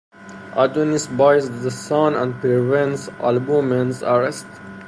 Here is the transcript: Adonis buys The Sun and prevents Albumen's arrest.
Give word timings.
Adonis 0.57 1.05
buys 1.05 1.61
The 1.61 1.69
Sun 1.69 2.15
and 2.15 2.33
prevents 2.41 3.07
Albumen's 3.19 4.01
arrest. 4.01 4.47